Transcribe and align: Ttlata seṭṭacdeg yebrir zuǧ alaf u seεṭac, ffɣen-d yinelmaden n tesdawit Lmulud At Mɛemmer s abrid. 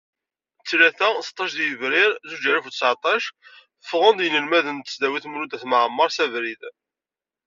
Ttlata 0.59 1.07
seṭṭacdeg 1.27 1.67
yebrir 1.69 2.11
zuǧ 2.29 2.43
alaf 2.51 2.65
u 2.69 2.71
seεṭac, 2.73 3.23
ffɣen-d 3.85 4.19
yinelmaden 4.23 4.79
n 4.81 4.85
tesdawit 4.85 5.25
Lmulud 5.27 5.55
At 5.57 5.63
Mɛemmer 5.67 6.09
s 6.11 6.17
abrid. 6.25 6.61